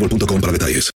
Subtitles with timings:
[0.00, 0.90] boostmobile.com para detalles.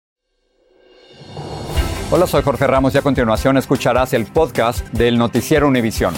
[2.12, 6.12] Hola, soy Jorge Ramos y a continuación escucharás el podcast del Noticiero Univisión.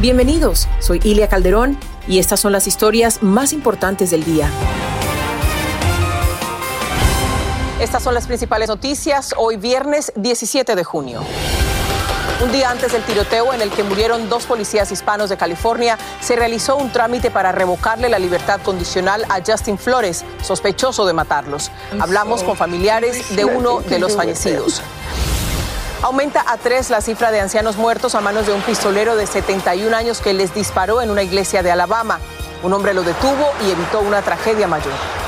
[0.00, 4.48] Bienvenidos, soy Ilia Calderón y estas son las historias más importantes del día.
[7.80, 11.22] Estas son las principales noticias hoy viernes 17 de junio.
[12.42, 16.34] Un día antes del tiroteo en el que murieron dos policías hispanos de California, se
[16.34, 21.70] realizó un trámite para revocarle la libertad condicional a Justin Flores, sospechoso de matarlos.
[22.00, 24.82] Hablamos con familiares de uno de los fallecidos.
[26.02, 29.96] Aumenta a tres la cifra de ancianos muertos a manos de un pistolero de 71
[29.96, 32.18] años que les disparó en una iglesia de Alabama.
[32.62, 35.23] Un hombre lo detuvo y evitó una tragedia mayor.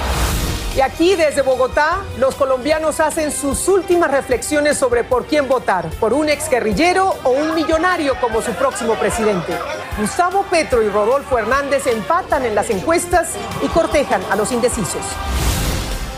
[0.77, 6.13] Y aquí desde Bogotá, los colombianos hacen sus últimas reflexiones sobre por quién votar, por
[6.13, 9.59] un exguerrillero o un millonario como su próximo presidente.
[9.99, 13.31] Gustavo Petro y Rodolfo Hernández empatan en las encuestas
[13.63, 15.01] y cortejan a los indecisos.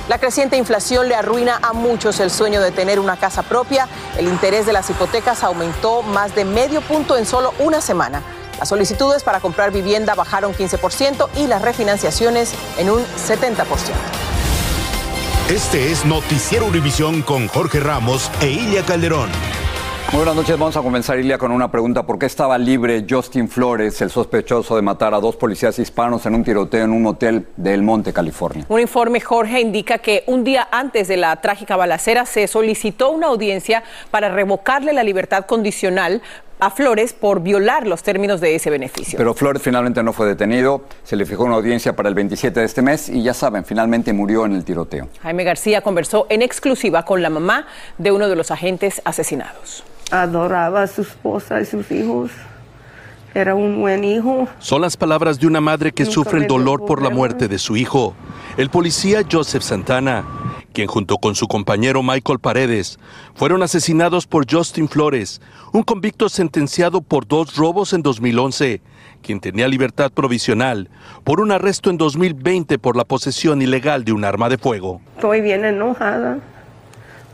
[0.08, 3.86] La creciente inflación le arruina a muchos el sueño de tener una casa propia.
[4.16, 8.25] El interés de las hipotecas aumentó más de medio punto en solo una semana.
[8.58, 14.27] Las solicitudes para comprar vivienda bajaron 15% y las refinanciaciones en un 70%.
[15.50, 19.31] Este es Noticiero Univisión con Jorge Ramos e Ilia Calderón.
[20.12, 22.04] Muy buenas noches, vamos a comenzar Ilia con una pregunta.
[22.04, 26.34] ¿Por qué estaba libre Justin Flores, el sospechoso de matar a dos policías hispanos en
[26.34, 28.66] un tiroteo en un hotel del Monte, California?
[28.69, 33.28] Un informe, Jorge, indica que un día antes de la trágica balacera se solicitó una
[33.28, 36.20] audiencia para revocarle la libertad condicional
[36.60, 39.16] a Flores por violar los términos de ese beneficio.
[39.16, 42.66] Pero Flores finalmente no fue detenido, se le fijó una audiencia para el 27 de
[42.66, 45.08] este mes y ya saben, finalmente murió en el tiroteo.
[45.22, 47.66] Jaime García conversó en exclusiva con la mamá
[47.98, 49.84] de uno de los agentes asesinados.
[50.10, 52.30] Adoraba a su esposa y sus hijos.
[53.34, 54.48] Era un buen hijo.
[54.58, 57.58] Son las palabras de una madre que Nunca sufre el dolor por la muerte de
[57.58, 58.14] su hijo,
[58.56, 60.25] el policía Joseph Santana,
[60.78, 63.00] quien junto con su compañero Michael Paredes
[63.34, 65.40] fueron asesinados por Justin Flores,
[65.72, 68.80] un convicto sentenciado por dos robos en 2011,
[69.20, 70.88] quien tenía libertad provisional
[71.24, 75.00] por un arresto en 2020 por la posesión ilegal de un arma de fuego.
[75.16, 76.38] Estoy bien enojada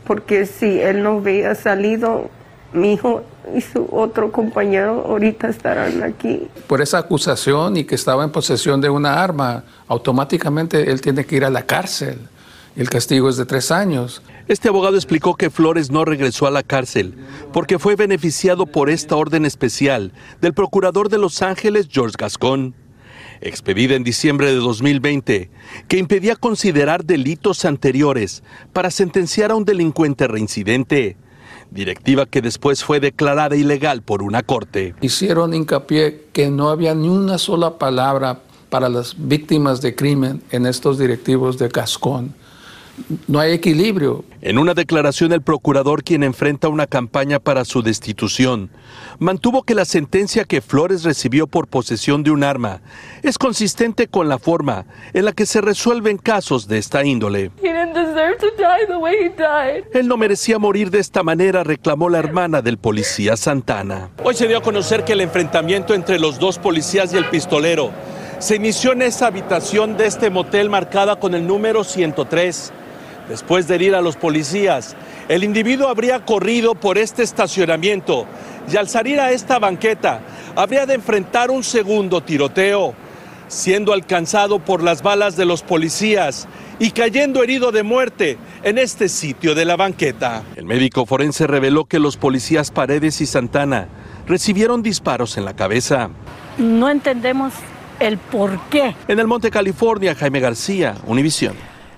[0.07, 2.31] porque si él no hubiera salido,
[2.73, 3.21] mi hijo
[3.55, 6.47] y su otro compañero ahorita estarán aquí.
[6.65, 11.35] por esa acusación y que estaba en posesión de una arma, automáticamente él tiene que
[11.35, 12.27] ir a la cárcel.
[12.75, 14.21] El castigo es de tres años.
[14.49, 17.15] Este abogado explicó que Flores no regresó a la cárcel
[17.53, 22.75] porque fue beneficiado por esta orden especial del procurador de Los Ángeles, George Gascon,
[23.39, 25.49] expedida en diciembre de 2020,
[25.87, 28.43] que impedía considerar delitos anteriores
[28.73, 31.15] para sentenciar a un delincuente reincidente,
[31.71, 34.95] directiva que después fue declarada ilegal por una corte.
[34.99, 40.65] Hicieron hincapié que no había ni una sola palabra para las víctimas de crimen en
[40.65, 42.35] estos directivos de Gascón.
[43.27, 44.23] No hay equilibrio.
[44.41, 48.69] En una declaración, el procurador, quien enfrenta una campaña para su destitución,
[49.19, 52.81] mantuvo que la sentencia que Flores recibió por posesión de un arma
[53.21, 57.51] es consistente con la forma en la que se resuelven casos de esta índole.
[59.93, 64.09] Él no merecía morir de esta manera, reclamó la hermana del policía Santana.
[64.23, 67.91] Hoy se dio a conocer que el enfrentamiento entre los dos policías y el pistolero
[68.39, 72.73] se inició en esa habitación de este motel marcada con el número 103.
[73.29, 74.95] Después de herir a los policías,
[75.29, 78.25] el individuo habría corrido por este estacionamiento
[78.71, 80.21] y al salir a esta banqueta
[80.55, 82.93] habría de enfrentar un segundo tiroteo,
[83.47, 89.09] siendo alcanzado por las balas de los policías y cayendo herido de muerte en este
[89.09, 90.43] sitio de la banqueta.
[90.55, 93.87] El médico forense reveló que los policías Paredes y Santana
[94.27, 96.09] recibieron disparos en la cabeza.
[96.57, 97.53] No entendemos
[97.99, 98.95] el por qué.
[99.07, 101.55] En el Monte California, Jaime García, Univisión.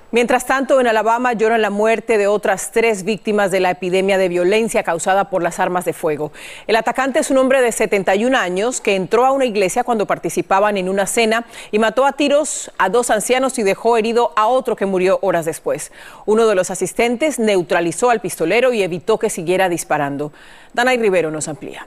[0.10, 4.30] Mientras tanto, en Alabama lloran la muerte de otras tres víctimas de la epidemia de
[4.30, 6.32] violencia causada por las armas de fuego.
[6.66, 10.78] El atacante es un hombre de 71 años que entró a una iglesia cuando participaban
[10.78, 14.78] en una cena y mató a tiros a dos ancianos y dejó herido a otro
[14.78, 15.92] que murió horas después.
[16.26, 20.32] Uno de los asistentes neutralizó al pistolero y evitó que siguiera disparando.
[20.74, 21.86] Danay Rivero nos amplía.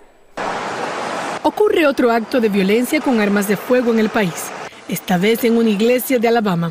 [1.43, 4.50] Ocurre otro acto de violencia con armas de fuego en el país,
[4.90, 6.70] esta vez en una iglesia de Alabama.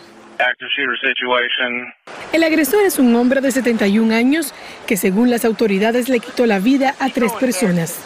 [2.31, 4.53] El agresor es un hombre de 71 años
[4.87, 7.99] que según las autoridades le quitó la vida a tres personas.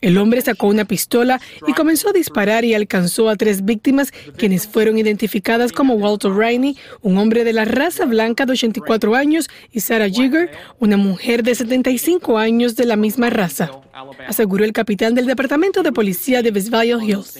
[0.00, 4.68] El hombre sacó una pistola y comenzó a disparar y alcanzó a tres víctimas, quienes
[4.68, 9.80] fueron identificadas como Walter Rainey, un hombre de la raza blanca de 84 años, y
[9.80, 13.72] Sarah Jigger, una mujer de 75 años de la misma raza,
[14.28, 17.36] aseguró el capitán del Departamento de Policía de Vesville Hills.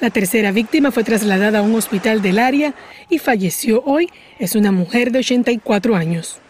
[0.00, 2.72] La tercera víctima fue trasladada a un hospital del área
[3.10, 4.08] y falleció hoy.
[4.38, 6.40] Es una mujer de 84 años.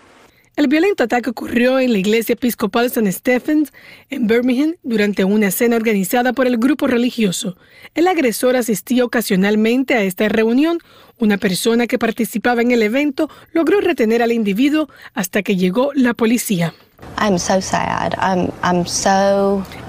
[0.55, 3.11] El violento ataque ocurrió en la iglesia episcopal St.
[3.11, 3.73] Stephens
[4.11, 7.57] en Birmingham durante una cena organizada por el grupo religioso.
[7.95, 10.81] El agresor asistía ocasionalmente a esta reunión.
[11.17, 16.13] Una persona que participaba en el evento logró retener al individuo hasta que llegó la
[16.13, 16.75] policía.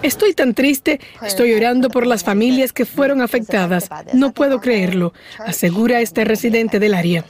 [0.02, 3.90] Estoy tan triste, estoy orando por las familias que fueron afectadas.
[4.14, 7.24] No puedo creerlo, asegura este residente del área.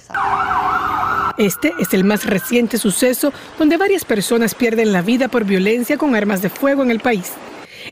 [1.37, 6.15] Este es el más reciente suceso donde varias personas pierden la vida por violencia con
[6.15, 7.33] armas de fuego en el país.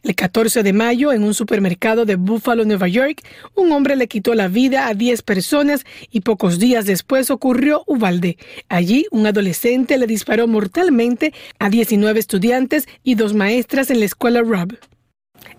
[0.03, 3.23] El 14 de mayo, en un supermercado de Buffalo, Nueva York,
[3.55, 8.37] un hombre le quitó la vida a 10 personas y pocos días después ocurrió Uvalde.
[8.69, 14.41] Allí, un adolescente le disparó mortalmente a 19 estudiantes y dos maestras en la escuela
[14.41, 14.77] Robb.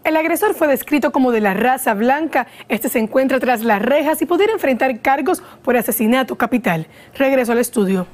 [0.04, 2.46] El agresor fue descrito como de la raza blanca.
[2.68, 6.86] Este se encuentra tras las rejas y podría enfrentar cargos por asesinato capital.
[7.14, 8.06] Regreso al estudio.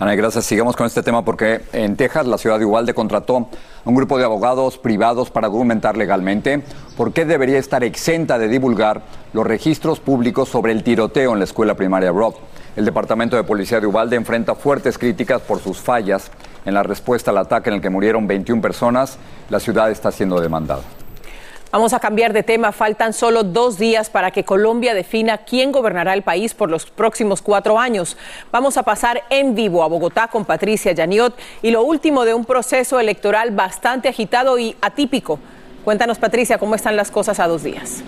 [0.00, 0.44] Ana, gracias.
[0.46, 4.18] Sigamos con este tema porque en Texas la ciudad de Uvalde contrató a un grupo
[4.18, 6.64] de abogados privados para argumentar legalmente
[6.96, 9.02] por qué debería estar exenta de divulgar
[9.32, 12.34] los registros públicos sobre el tiroteo en la escuela primaria Broad.
[12.74, 16.32] El Departamento de Policía de Uvalde enfrenta fuertes críticas por sus fallas
[16.64, 19.16] en la respuesta al ataque en el que murieron 21 personas.
[19.48, 20.82] La ciudad está siendo demandada.
[21.74, 22.70] Vamos a cambiar de tema.
[22.70, 27.42] Faltan solo dos días para que Colombia defina quién gobernará el país por los próximos
[27.42, 28.16] cuatro años.
[28.52, 32.44] Vamos a pasar en vivo a Bogotá con Patricia Yaniot y lo último de un
[32.44, 35.40] proceso electoral bastante agitado y atípico.
[35.84, 38.04] Cuéntanos, Patricia, cómo están las cosas a dos días.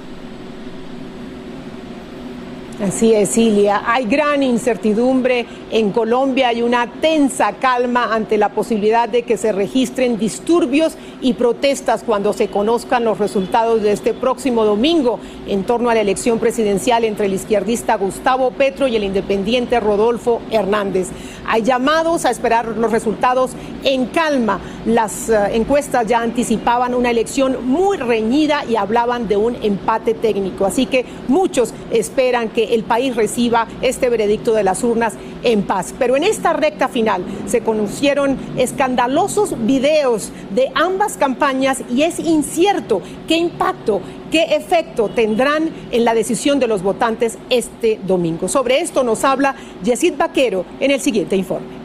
[2.78, 3.82] Así es, Cilia.
[3.86, 9.50] Hay gran incertidumbre en Colombia, hay una tensa calma ante la posibilidad de que se
[9.50, 15.18] registren disturbios y protestas cuando se conozcan los resultados de este próximo domingo
[15.48, 20.42] en torno a la elección presidencial entre el izquierdista Gustavo Petro y el independiente Rodolfo
[20.50, 21.08] Hernández.
[21.46, 23.52] Hay llamados a esperar los resultados
[23.84, 24.60] en calma.
[24.84, 30.66] Las eh, encuestas ya anticipaban una elección muy reñida y hablaban de un empate técnico.
[30.66, 35.94] Así que muchos esperan que el país reciba este veredicto de las urnas en paz.
[35.98, 43.00] Pero en esta recta final se conocieron escandalosos videos de ambas campañas y es incierto
[43.28, 48.48] qué impacto, qué efecto tendrán en la decisión de los votantes este domingo.
[48.48, 49.54] Sobre esto nos habla
[49.84, 51.75] Yesid Vaquero en el siguiente informe.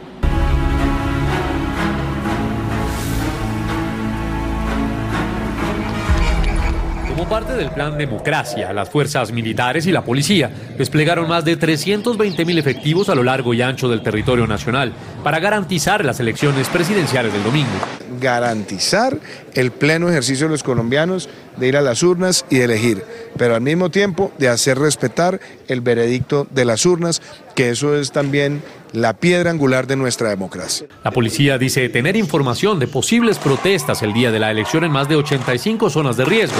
[7.32, 12.58] Parte del plan Democracia, las fuerzas militares y la policía desplegaron más de 320 mil
[12.58, 14.92] efectivos a lo largo y ancho del territorio nacional
[15.24, 17.70] para garantizar las elecciones presidenciales del domingo.
[18.20, 19.16] Garantizar
[19.54, 23.04] el pleno ejercicio de los colombianos de ir a las urnas y de elegir,
[23.36, 27.22] pero al mismo tiempo de hacer respetar el veredicto de las urnas,
[27.54, 30.86] que eso es también la piedra angular de nuestra democracia.
[31.04, 35.08] La policía dice tener información de posibles protestas el día de la elección en más
[35.08, 36.58] de 85 zonas de riesgo.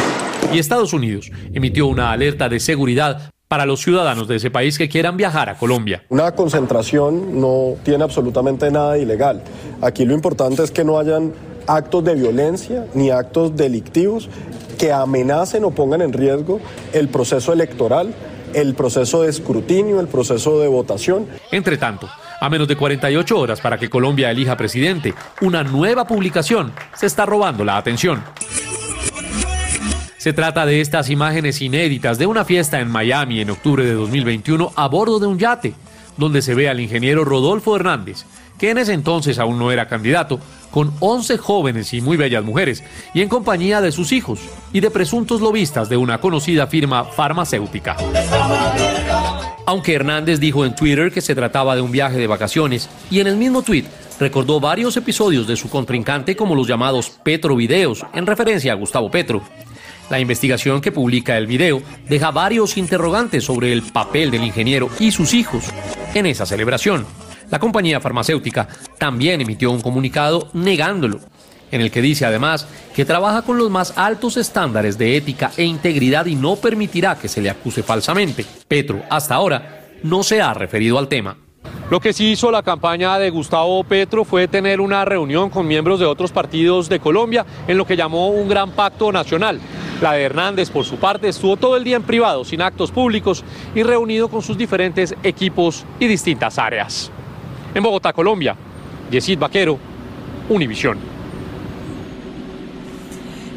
[0.52, 4.88] Y Estados Unidos emitió una alerta de seguridad para los ciudadanos de ese país que
[4.88, 6.02] quieran viajar a Colombia.
[6.08, 9.42] Una concentración no tiene absolutamente nada ilegal.
[9.82, 11.34] Aquí lo importante es que no hayan
[11.66, 14.30] actos de violencia ni actos delictivos
[14.82, 16.58] que amenacen o pongan en riesgo
[16.92, 18.12] el proceso electoral
[18.52, 21.28] el proceso de escrutinio, el proceso de votación.
[21.52, 22.10] Entre tanto,
[22.40, 27.24] a menos de 48 horas para que Colombia elija presidente, una nueva publicación se está
[27.24, 28.24] robando la atención.
[30.18, 34.72] Se trata de estas imágenes inéditas de una fiesta en Miami en octubre de 2021
[34.74, 35.74] a bordo de un yate,
[36.16, 38.24] donde se ve al ingeniero Rodolfo Hernández,
[38.62, 40.38] que en ese entonces aún no era candidato,
[40.70, 44.38] con 11 jóvenes y muy bellas mujeres, y en compañía de sus hijos
[44.72, 47.96] y de presuntos lobistas de una conocida firma farmacéutica.
[49.66, 53.26] Aunque Hernández dijo en Twitter que se trataba de un viaje de vacaciones, y en
[53.26, 53.86] el mismo tweet
[54.20, 59.10] recordó varios episodios de su contrincante como los llamados Petro Videos, en referencia a Gustavo
[59.10, 59.42] Petro.
[60.08, 65.10] La investigación que publica el video deja varios interrogantes sobre el papel del ingeniero y
[65.10, 65.64] sus hijos
[66.14, 67.04] en esa celebración.
[67.52, 68.66] La compañía farmacéutica
[68.96, 71.20] también emitió un comunicado negándolo,
[71.70, 75.62] en el que dice además que trabaja con los más altos estándares de ética e
[75.62, 78.46] integridad y no permitirá que se le acuse falsamente.
[78.66, 81.36] Petro, hasta ahora, no se ha referido al tema.
[81.90, 86.00] Lo que sí hizo la campaña de Gustavo Petro fue tener una reunión con miembros
[86.00, 89.60] de otros partidos de Colombia en lo que llamó un gran pacto nacional.
[90.00, 93.44] La de Hernández, por su parte, estuvo todo el día en privado, sin actos públicos
[93.74, 97.12] y reunido con sus diferentes equipos y distintas áreas.
[97.74, 98.54] En Bogotá, Colombia,
[99.10, 99.78] Yesid Vaquero,
[100.48, 101.12] Univisión.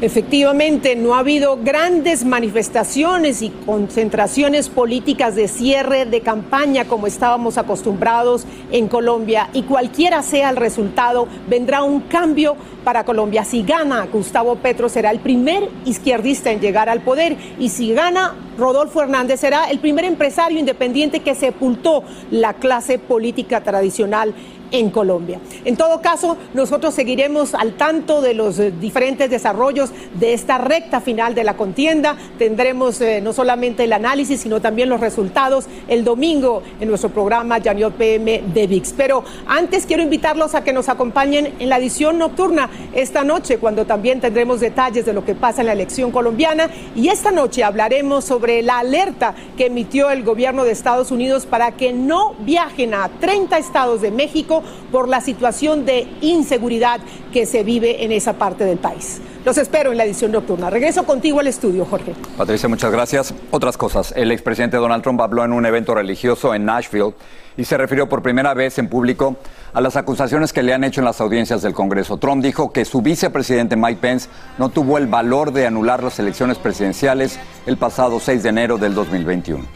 [0.00, 7.56] Efectivamente, no ha habido grandes manifestaciones y concentraciones políticas de cierre de campaña como estábamos
[7.56, 13.42] acostumbrados en Colombia y cualquiera sea el resultado, vendrá un cambio para Colombia.
[13.44, 18.34] Si gana Gustavo Petro será el primer izquierdista en llegar al poder y si gana
[18.56, 24.34] Rodolfo Hernández será el primer empresario independiente que sepultó la clase política tradicional
[24.70, 25.40] en Colombia.
[25.64, 31.00] En todo caso, nosotros seguiremos al tanto de los eh, diferentes desarrollos de esta recta
[31.00, 32.16] final de la contienda.
[32.38, 37.60] Tendremos eh, no solamente el análisis, sino también los resultados el domingo en nuestro programa
[37.62, 38.92] Janiot PM de VIX.
[38.96, 43.86] Pero antes quiero invitarlos a que nos acompañen en la edición nocturna esta noche, cuando
[43.86, 46.68] también tendremos detalles de lo que pasa en la elección colombiana.
[46.94, 51.72] Y esta noche hablaremos sobre la alerta que emitió el gobierno de Estados Unidos para
[51.72, 54.62] que no viajen a 30 estados de México
[54.92, 57.00] por la situación de inseguridad
[57.32, 59.20] que se vive en esa parte del país.
[59.46, 60.70] Los espero en la edición nocturna.
[60.70, 62.14] Regreso contigo al estudio, Jorge.
[62.36, 63.32] Patricia, muchas gracias.
[63.52, 64.12] Otras cosas.
[64.16, 67.14] El expresidente Donald Trump habló en un evento religioso en Nashville
[67.56, 69.36] y se refirió por primera vez en público
[69.76, 72.16] a las acusaciones que le han hecho en las audiencias del Congreso.
[72.16, 76.56] Trump dijo que su vicepresidente Mike Pence no tuvo el valor de anular las elecciones
[76.56, 79.66] presidenciales el pasado 6 de enero del 2021.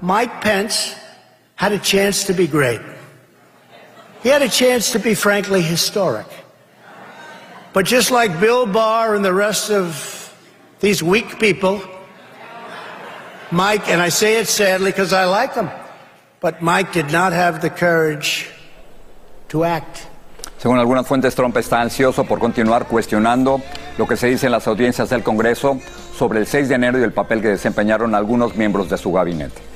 [0.00, 0.96] Mike Pence
[1.56, 2.80] had a chance to be great.
[4.22, 6.26] He had a chance to be, frankly, historic.
[7.74, 10.34] But just like Bill Barr and the rest of
[10.80, 11.82] these weak people,
[13.50, 15.68] Mike, and I say it sadly because I like him,
[16.40, 18.48] but Mike did not have the courage
[19.48, 20.06] to act.
[20.58, 23.62] Según algunas fuentes, Trump está ansioso por continuar cuestionando
[23.96, 25.78] lo que se dice en las audiencias del Congreso
[26.14, 29.69] sobre el 6 de enero y el papel que desempeñaron algunos miembros de su gabinete.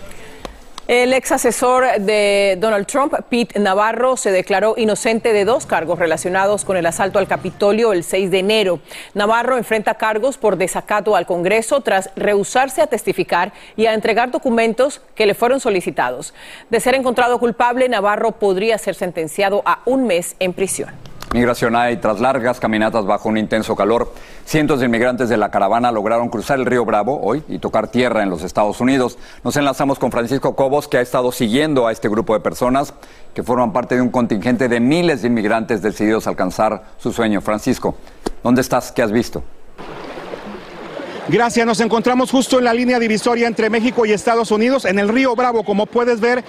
[0.86, 6.66] El ex asesor de Donald Trump, Pete Navarro, se declaró inocente de dos cargos relacionados
[6.66, 8.80] con el asalto al Capitolio el 6 de enero.
[9.14, 15.00] Navarro enfrenta cargos por desacato al Congreso tras rehusarse a testificar y a entregar documentos
[15.14, 16.34] que le fueron solicitados.
[16.68, 21.13] De ser encontrado culpable, Navarro podría ser sentenciado a un mes en prisión.
[21.32, 24.12] Migración hay tras largas caminatas bajo un intenso calor.
[24.44, 28.22] Cientos de inmigrantes de la caravana lograron cruzar el río Bravo hoy y tocar tierra
[28.22, 29.18] en los Estados Unidos.
[29.42, 32.94] Nos enlazamos con Francisco Cobos, que ha estado siguiendo a este grupo de personas
[33.34, 37.40] que forman parte de un contingente de miles de inmigrantes decididos a alcanzar su sueño.
[37.40, 37.96] Francisco,
[38.44, 38.92] ¿dónde estás?
[38.92, 39.42] ¿Qué has visto?
[41.26, 45.08] Gracias, nos encontramos justo en la línea divisoria entre México y Estados Unidos, en el
[45.08, 46.44] río Bravo, como puedes ver.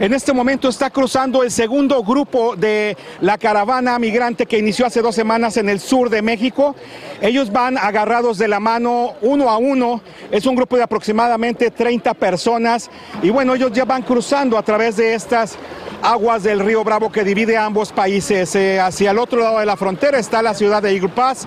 [0.00, 5.00] En este momento está cruzando el segundo grupo de la caravana migrante que inició hace
[5.00, 6.74] dos semanas en el sur de México.
[7.20, 10.02] Ellos van agarrados de la mano uno a uno.
[10.32, 12.90] Es un grupo de aproximadamente 30 personas.
[13.22, 15.56] Y bueno, ellos ya van cruzando a través de estas
[16.02, 18.54] aguas del río Bravo que divide ambos países.
[18.56, 21.46] Eh, hacia el otro lado de la frontera está la ciudad de Pass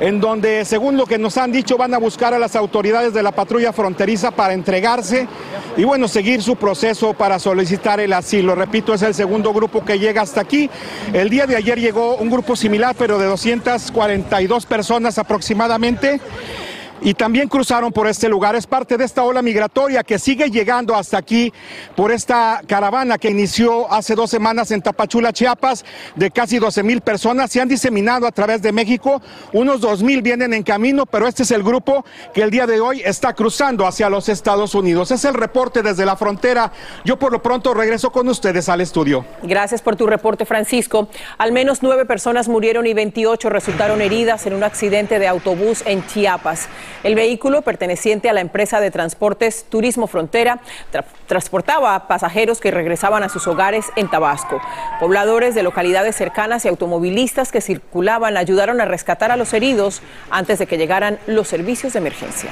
[0.00, 3.22] en donde, según lo que nos han dicho, van a buscar a las autoridades de
[3.22, 5.26] la patrulla fronteriza para entregarse
[5.76, 8.54] y, bueno, seguir su proceso para solicitar el asilo.
[8.54, 10.70] Repito, es el segundo grupo que llega hasta aquí.
[11.12, 16.20] El día de ayer llegó un grupo similar, pero de 242 personas aproximadamente.
[17.00, 18.56] Y también cruzaron por este lugar.
[18.56, 21.52] Es parte de esta ola migratoria que sigue llegando hasta aquí
[21.94, 25.84] por esta caravana que inició hace dos semanas en Tapachula, Chiapas,
[26.14, 27.50] de casi 12 mil personas.
[27.50, 29.20] Se han diseminado a través de México.
[29.52, 32.80] Unos 2 mil vienen en camino, pero este es el grupo que el día de
[32.80, 35.10] hoy está cruzando hacia los Estados Unidos.
[35.10, 36.72] Es el reporte desde la frontera.
[37.04, 39.24] Yo por lo pronto regreso con ustedes al estudio.
[39.42, 41.08] Gracias por tu reporte, Francisco.
[41.38, 46.06] Al menos nueve personas murieron y 28 resultaron heridas en un accidente de autobús en
[46.06, 46.68] Chiapas.
[47.02, 50.60] El vehículo, perteneciente a la empresa de transportes Turismo Frontera,
[51.26, 54.60] transportaba pasajeros que regresaban a sus hogares en Tabasco.
[55.00, 60.58] Pobladores de localidades cercanas y automovilistas que circulaban ayudaron a rescatar a los heridos antes
[60.58, 62.50] de que llegaran los servicios de emergencia.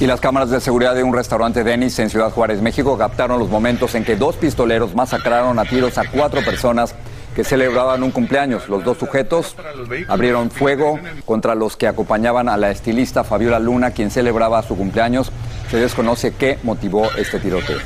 [0.00, 3.48] Y las cámaras de seguridad de un restaurante Denis en Ciudad Juárez, México, captaron los
[3.48, 6.94] momentos en que dos pistoleros masacraron a tiros a cuatro personas
[7.34, 8.68] que celebraban un cumpleaños.
[8.68, 9.56] Los dos sujetos
[10.08, 15.32] abrieron fuego contra los que acompañaban a la estilista Fabiola Luna, quien celebraba su cumpleaños.
[15.70, 17.78] Se desconoce qué motivó este tiroteo.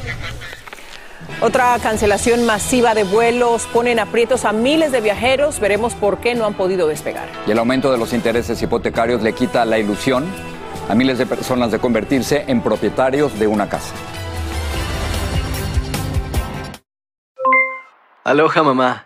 [1.41, 5.61] Otra cancelación masiva de vuelos ponen aprietos a miles de viajeros.
[5.61, 7.29] Veremos por qué no han podido despegar.
[7.47, 10.25] Y el aumento de los intereses hipotecarios le quita la ilusión
[10.89, 13.95] a miles de personas de convertirse en propietarios de una casa.
[18.25, 19.06] Aloha mamá,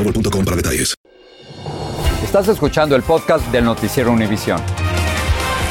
[0.03, 0.95] boostmobile.com para detalles.
[2.23, 4.59] Estás escuchando el podcast del Noticiero Univisión.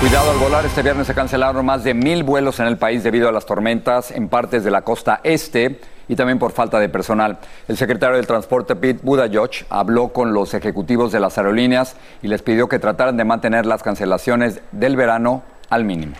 [0.01, 3.29] Cuidado al volar, este viernes se cancelaron más de mil vuelos en el país debido
[3.29, 7.39] a las tormentas en partes de la costa este y también por falta de personal.
[7.69, 12.43] El secretario del Transporte, Pete Buttigieg, habló con los ejecutivos de las aerolíneas y les
[12.43, 16.15] pidió que trataran de mantener las cancelaciones del verano al mínimo.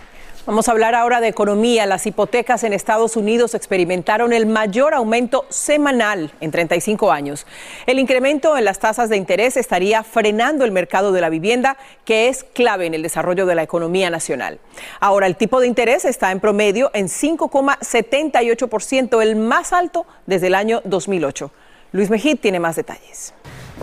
[0.47, 1.85] Vamos a hablar ahora de economía.
[1.85, 7.45] Las hipotecas en Estados Unidos experimentaron el mayor aumento semanal en 35 años.
[7.85, 12.27] El incremento en las tasas de interés estaría frenando el mercado de la vivienda, que
[12.27, 14.57] es clave en el desarrollo de la economía nacional.
[14.99, 20.55] Ahora, el tipo de interés está en promedio en 5,78%, el más alto desde el
[20.55, 21.51] año 2008.
[21.93, 23.33] Luis Mejid tiene más detalles.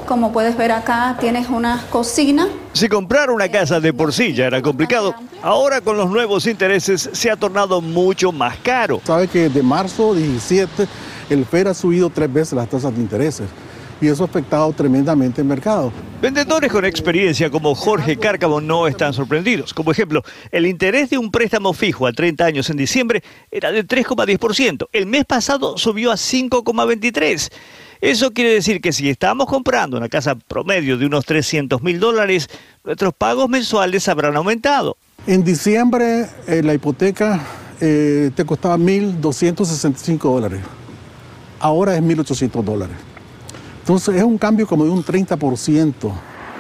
[0.07, 2.49] Como puedes ver acá, tienes una cocina.
[2.73, 7.11] Si comprar una casa de por sí ya era complicado, ahora con los nuevos intereses
[7.13, 9.03] se ha tornado mucho más caro.
[9.05, 10.87] Sabe que de marzo 17
[11.29, 13.49] el FED ha subido tres veces las tasas de intereses
[14.01, 15.93] y eso ha afectado tremendamente el mercado.
[16.23, 19.75] Vendedores con experiencia como Jorge Cárcamo no están sorprendidos.
[19.75, 23.85] Como ejemplo, el interés de un préstamo fijo a 30 años en diciembre era de
[23.85, 24.89] 3,10%.
[24.93, 27.51] El mes pasado subió a 5,23%.
[28.01, 32.49] Eso quiere decir que si estamos comprando una casa promedio de unos 300 mil dólares,
[32.85, 34.97] nuestros pagos mensuales habrán aumentado.
[35.27, 37.41] En diciembre eh, la hipoteca
[37.81, 40.61] eh, te costaba 1.265 dólares.
[41.59, 42.97] Ahora es 1.800 dólares.
[43.81, 46.13] Entonces es un cambio como de un 30%.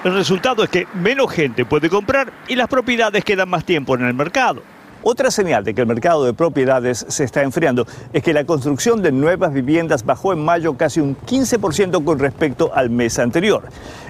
[0.04, 4.04] El resultado es que menos gente puede comprar y las propiedades quedan más tiempo en
[4.04, 4.62] el mercado.
[5.10, 9.00] Otra señal de que el mercado de propiedades se está enfriando es que la construcción
[9.00, 13.62] de nuevas viviendas bajó en mayo casi un 15% con respecto al mes anterior.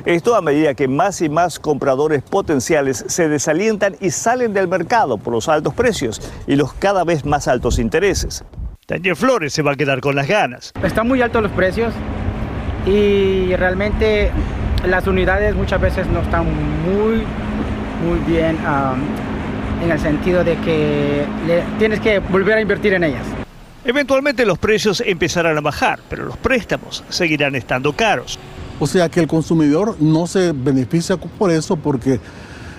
[0.04, 5.18] Esto a medida que más y más compradores potenciales se desalientan y salen del mercado
[5.18, 8.42] por los altos precios y los cada vez más altos intereses.
[8.88, 10.72] Daniel Flores se va a quedar con las ganas.
[10.82, 11.94] Están muy altos los precios
[12.86, 14.32] y realmente
[14.84, 17.22] las unidades muchas veces no están muy,
[18.04, 18.58] muy bien
[19.82, 21.24] en el sentido de que
[21.78, 23.24] tienes que volver a invertir en ellas.
[23.84, 28.38] Eventualmente los precios empezarán a bajar, pero los préstamos seguirán estando caros.
[28.80, 32.20] O sea que el consumidor no se beneficia por eso porque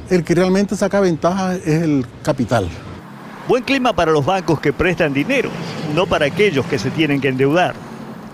[0.10, 2.68] el que realmente saca ventaja es el capital.
[3.48, 5.50] Buen clima para los bancos que prestan dinero,
[5.96, 7.74] no para aquellos que se tienen que endeudar.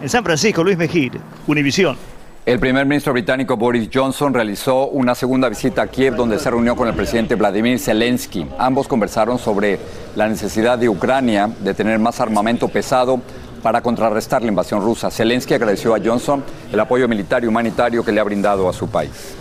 [0.01, 1.13] En San Francisco, Luis Mejir,
[1.47, 1.97] Univisión.
[2.45, 6.75] El primer ministro británico Boris Johnson realizó una segunda visita a Kiev donde se reunió
[6.75, 8.45] con el presidente Vladimir Zelensky.
[8.59, 9.79] Ambos conversaron sobre
[10.15, 13.19] la necesidad de Ucrania de tener más armamento pesado
[13.63, 15.09] para contrarrestar la invasión rusa.
[15.09, 18.89] Zelensky agradeció a Johnson el apoyo militar y humanitario que le ha brindado a su
[18.89, 19.33] país.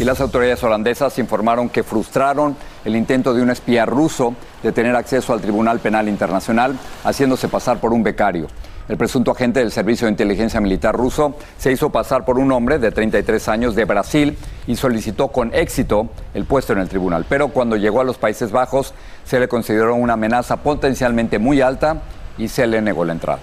[0.00, 4.96] Y las autoridades holandesas informaron que frustraron el intento de un espía ruso de tener
[4.96, 8.48] acceso al Tribunal Penal Internacional haciéndose pasar por un becario.
[8.92, 12.78] El presunto agente del Servicio de Inteligencia Militar ruso se hizo pasar por un hombre
[12.78, 17.24] de 33 años de Brasil y solicitó con éxito el puesto en el tribunal.
[17.26, 18.92] Pero cuando llegó a los Países Bajos
[19.24, 22.02] se le consideró una amenaza potencialmente muy alta
[22.36, 23.38] y se le negó la entrada.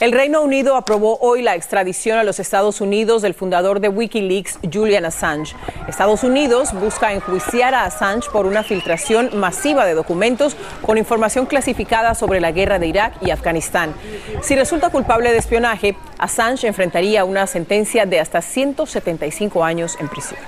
[0.00, 4.58] El Reino Unido aprobó hoy la extradición a los Estados Unidos del fundador de Wikileaks,
[4.72, 5.54] Julian Assange.
[5.86, 12.16] Estados Unidos busca enjuiciar a Assange por una filtración masiva de documentos con información clasificada
[12.16, 13.94] sobre la guerra de Irak y Afganistán.
[14.42, 20.40] Si resulta culpable de espionaje, Assange enfrentaría una sentencia de hasta 175 años en prisión.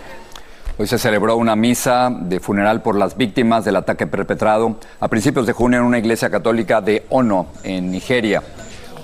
[0.77, 5.47] Hoy se celebró una misa de funeral por las víctimas del ataque perpetrado a principios
[5.47, 8.43] de junio en una iglesia católica de Ono, en Nigeria.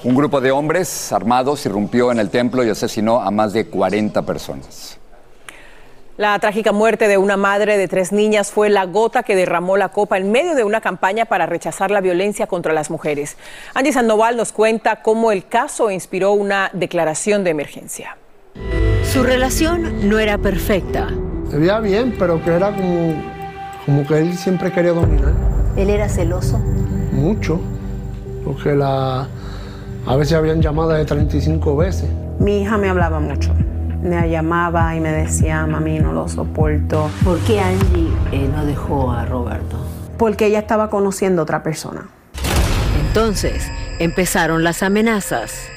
[0.04, 4.22] Un grupo de hombres armados irrumpió en el templo y asesinó a más de 40
[4.22, 4.98] personas.
[6.16, 9.90] La trágica muerte de una madre de tres niñas fue la gota que derramó la
[9.90, 13.36] copa en medio de una campaña para rechazar la violencia contra las mujeres.
[13.74, 18.16] Andy Sandoval nos cuenta cómo el caso inspiró una declaración de emergencia.
[19.04, 21.08] Su relación no era perfecta.
[21.48, 23.14] Se veía bien, pero que era como,
[23.86, 25.32] como que él siempre quería dominar.
[25.76, 26.58] ¿Él era celoso?
[27.12, 27.60] Mucho,
[28.44, 29.28] porque la,
[30.06, 32.10] a veces habían llamadas de 35 veces.
[32.38, 33.52] Mi hija me hablaba mucho.
[34.02, 37.08] Me llamaba y me decía, mami, no lo soporto.
[37.24, 39.76] ¿Por qué Angie eh, no dejó a Roberto?
[40.18, 42.08] Porque ella estaba conociendo a otra persona.
[43.06, 45.68] Entonces empezaron las amenazas.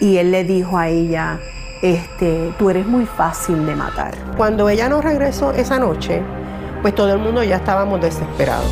[0.00, 1.38] Y él le dijo a ella,
[1.82, 4.14] este, tú eres muy fácil de matar.
[4.36, 6.22] Cuando ella no regresó esa noche,
[6.82, 8.70] pues todo el mundo ya estábamos desesperados.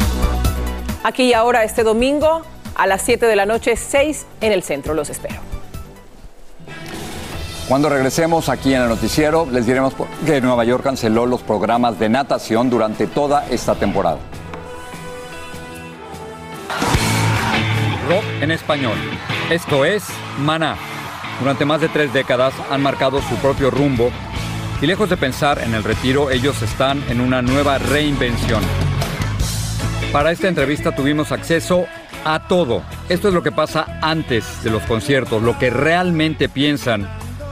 [1.04, 2.42] Aquí y ahora este domingo
[2.78, 4.94] a las 7 de la noche, 6 en el centro.
[4.94, 5.34] Los espero.
[7.68, 9.92] Cuando regresemos aquí en el noticiero, les diremos
[10.24, 14.18] que Nueva York canceló los programas de natación durante toda esta temporada.
[18.08, 18.96] Rock en español.
[19.50, 20.04] Esto es
[20.38, 20.76] Maná.
[21.40, 24.10] Durante más de tres décadas han marcado su propio rumbo
[24.80, 28.62] y lejos de pensar en el retiro, ellos están en una nueva reinvención.
[30.10, 31.86] Para esta entrevista tuvimos acceso
[32.24, 32.82] a todo.
[33.08, 37.08] Esto es lo que pasa antes de los conciertos, lo que realmente piensan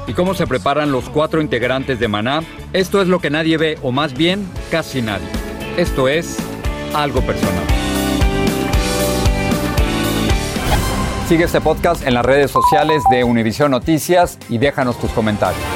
[0.06, 2.42] y cómo se preparan los cuatro integrantes de Maná.
[2.72, 5.28] Esto es lo que nadie ve, o más bien casi nadie.
[5.76, 6.36] Esto es
[6.94, 7.64] algo personal.
[11.28, 15.75] Sigue este podcast en las redes sociales de Univision Noticias y déjanos tus comentarios.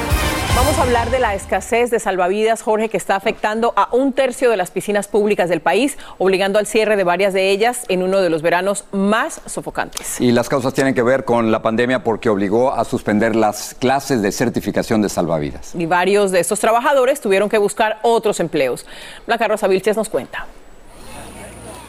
[0.81, 4.57] A hablar de la escasez de salvavidas, Jorge, que está afectando a un tercio de
[4.57, 8.31] las piscinas públicas del país, obligando al cierre de varias de ellas en uno de
[8.31, 10.19] los veranos más sofocantes.
[10.19, 14.23] Y las causas tienen que ver con la pandemia porque obligó a suspender las clases
[14.23, 15.75] de certificación de salvavidas.
[15.75, 18.87] Y varios de estos trabajadores tuvieron que buscar otros empleos.
[19.27, 20.47] Blanca Rosa Vilches nos cuenta.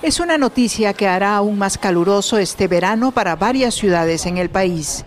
[0.02, 4.50] Es una noticia que hará aún más caluroso este verano para varias ciudades en el
[4.50, 5.06] país.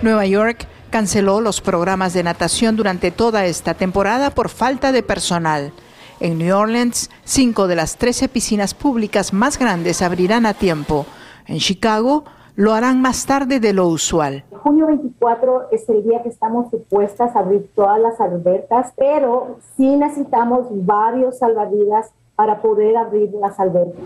[0.00, 5.72] Nueva York canceló los programas de natación durante toda esta temporada por falta de personal.
[6.20, 11.06] En New Orleans, cinco de las 13 piscinas públicas más grandes abrirán a tiempo.
[11.46, 12.24] En Chicago,
[12.56, 14.44] lo harán más tarde de lo usual.
[14.62, 19.96] Junio 24 es el día que estamos supuestas a abrir todas las albercas, pero sí
[19.96, 24.04] necesitamos varios salvavidas para poder abrir las albercas.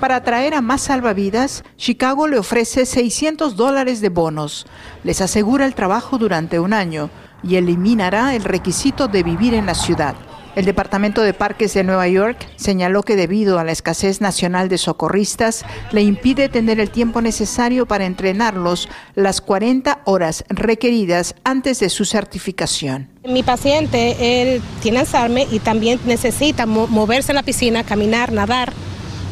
[0.00, 4.66] Para atraer a más salvavidas, Chicago le ofrece 600 dólares de bonos,
[5.04, 7.08] les asegura el trabajo durante un año
[7.42, 10.14] y eliminará el requisito de vivir en la ciudad.
[10.54, 14.78] El Departamento de Parques de Nueva York señaló que debido a la escasez nacional de
[14.78, 21.90] socorristas, le impide tener el tiempo necesario para entrenarlos las 40 horas requeridas antes de
[21.90, 23.10] su certificación.
[23.28, 28.72] Mi paciente, tiene Alzheimer y también necesita moverse en la piscina, caminar, nadar.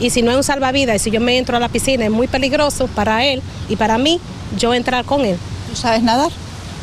[0.04, 2.10] Y si no es un salvavidas y si yo me entro a la piscina es
[2.10, 3.40] muy peligroso para él
[3.70, 4.20] y para mí,
[4.58, 5.38] yo entrar con él.
[5.70, 6.30] ¿Tú sabes nadar?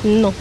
[0.03, 0.33] No.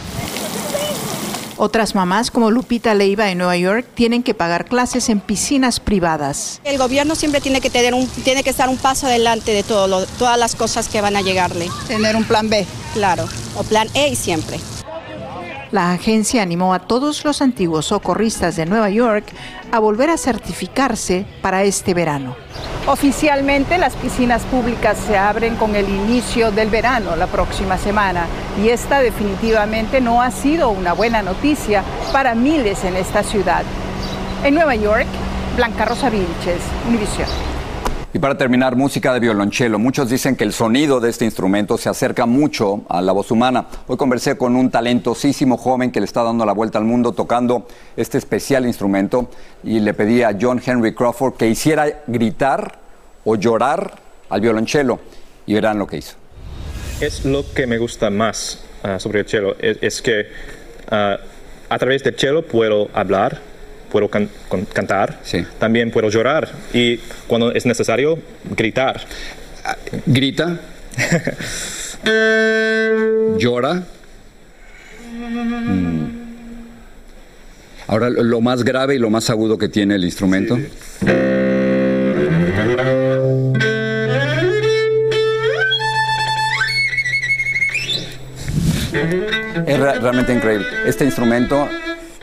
[1.57, 6.59] Otras mamás, como Lupita Leiva en Nueva York, tienen que pagar clases en piscinas privadas.
[6.63, 9.87] El gobierno siempre tiene que tener un, tiene que estar un paso adelante de todo
[9.87, 11.69] lo- todas las cosas que van a llegarle.
[11.87, 12.65] Tener un plan B.
[12.95, 14.59] Claro, o plan E siempre.
[15.71, 19.23] La agencia animó a todos los antiguos socorristas de Nueva York
[19.71, 22.35] a volver a certificarse para este verano.
[22.87, 28.25] Oficialmente las piscinas públicas se abren con el inicio del verano la próxima semana
[28.61, 33.63] y esta definitivamente no ha sido una buena noticia para miles en esta ciudad.
[34.43, 35.07] En Nueva York,
[35.55, 37.50] Blanca Rosa Vilches, Univisión.
[38.13, 39.79] Y para terminar, música de violonchelo.
[39.79, 43.67] Muchos dicen que el sonido de este instrumento se acerca mucho a la voz humana.
[43.87, 47.67] Hoy conversé con un talentosísimo joven que le está dando la vuelta al mundo tocando
[47.95, 49.29] este especial instrumento
[49.63, 52.79] y le pedí a John Henry Crawford que hiciera gritar
[53.23, 53.93] o llorar
[54.29, 54.99] al violonchelo
[55.45, 56.15] y verán lo que hizo.
[56.99, 60.27] Es lo que me gusta más ah, sobre el cello, es, que
[60.89, 61.17] ah,
[61.69, 63.39] a través del cello puedo hablar,
[63.91, 64.29] puedo can-
[64.73, 65.19] cantar,
[65.59, 68.17] también puedo llorar y cuando es necesario,
[68.55, 69.01] gritar.
[70.07, 70.57] ¿Grita?
[73.37, 73.83] ¿Llora?
[75.13, 76.21] Mm.
[77.87, 80.57] Ahora, lo más grave y lo más agudo que tiene el instrumento.
[89.65, 90.65] Es re- realmente increíble.
[90.85, 91.67] Este instrumento,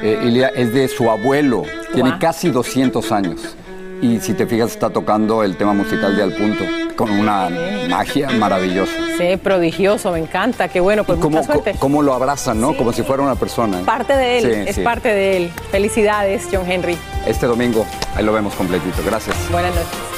[0.01, 1.63] eh, Ilia, es de su abuelo.
[1.93, 2.21] Tiene Guau.
[2.21, 3.57] casi 200 años.
[4.01, 7.49] Y si te fijas, está tocando el tema musical de Al Punto con una
[7.89, 8.93] magia maravillosa.
[9.17, 11.73] Sí, prodigioso, me encanta, qué bueno, pues ¿Cómo, mucha suerte.
[11.73, 12.77] co- cómo lo abrazan, no?
[12.77, 13.79] Como si fuera una persona.
[13.85, 14.83] Parte de él, Sí, es sí.
[14.83, 15.51] parte de él.
[15.73, 16.97] Felicidades, John Henry.
[17.27, 17.85] Este domingo,
[18.15, 19.03] ahí lo vemos completito.
[19.05, 19.37] Gracias.
[19.51, 20.18] Buenas noches.